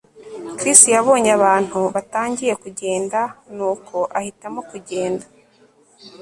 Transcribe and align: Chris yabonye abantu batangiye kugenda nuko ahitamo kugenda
Chris 0.57 0.79
yabonye 0.95 1.29
abantu 1.39 1.79
batangiye 1.95 2.53
kugenda 2.63 3.19
nuko 3.55 3.97
ahitamo 4.17 4.59
kugenda 4.69 5.25